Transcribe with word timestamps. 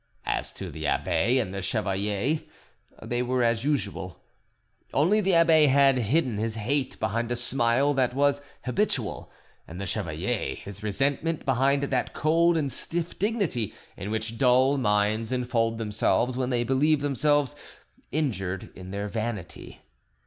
As 0.25 0.51
to 0.53 0.71
the 0.71 0.87
abbe 0.87 1.37
and 1.37 1.53
the 1.53 1.61
chevalier, 1.61 2.39
they 3.03 3.21
were 3.21 3.43
as 3.43 3.63
usual; 3.63 4.19
only 4.95 5.21
the 5.21 5.35
abbe 5.35 5.67
had 5.67 5.99
hidden 5.99 6.39
his 6.39 6.55
hate 6.55 6.99
behind 6.99 7.31
a 7.31 7.35
smile 7.35 7.93
that 7.93 8.15
was 8.15 8.41
habitual, 8.65 9.31
and 9.67 9.79
the 9.79 9.85
chevalier 9.85 10.55
his 10.55 10.81
resentment 10.81 11.45
behind 11.45 11.83
that 11.83 12.13
cold 12.13 12.57
and 12.57 12.71
stiff 12.71 13.19
dignity 13.19 13.75
in 13.95 14.09
which 14.09 14.39
dull 14.39 14.75
minds 14.75 15.31
enfold 15.31 15.77
themselves 15.77 16.35
when 16.35 16.49
they 16.49 16.63
believe 16.63 17.01
themselves 17.01 17.55
injured 18.11 18.71
in 18.75 18.89
their 18.89 19.07
vanity. 19.07 19.81